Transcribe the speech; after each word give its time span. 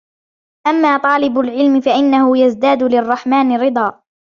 أَمَّا 0.67 0.97
طَالِبُ 0.97 1.39
الْعِلْمِ 1.39 1.81
فَإِنَّهُ 1.81 2.37
يَزْدَادُ 2.37 2.83
لِلرَّحْمَنِ 2.83 3.51
رِضًى 3.57 3.91